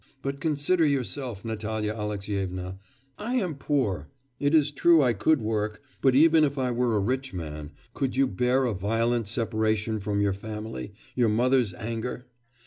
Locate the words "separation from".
9.27-10.19